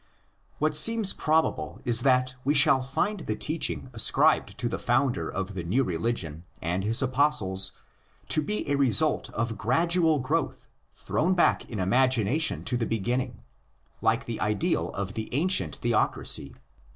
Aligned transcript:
What 0.57 0.75
seems 0.75 1.13
probable 1.13 1.79
is 1.85 2.01
that 2.01 2.33
we 2.43 2.55
shall 2.55 2.81
find 2.81 3.19
the 3.19 3.35
teaching 3.35 3.91
ascribed 3.93 4.57
to 4.57 4.67
the 4.67 4.79
founder 4.79 5.29
of 5.29 5.53
the 5.53 5.63
new 5.63 5.83
religion 5.83 6.43
and 6.59 6.83
his 6.83 7.03
apostles 7.03 7.73
to 8.29 8.41
be 8.41 8.67
a 8.67 8.77
result 8.77 9.29
of 9.29 9.59
gradual 9.59 10.17
growth, 10.17 10.65
thrown 10.91 11.35
back 11.35 11.69
in 11.69 11.77
imagination 11.79 12.63
to 12.63 12.77
the 12.77 12.87
beginning, 12.87 13.43
like 14.01 14.25
the 14.25 14.39
ideal 14.41 14.89
of 14.89 15.13
the 15.13 15.29
ancient 15.35 15.75
theocracy. 15.75 16.55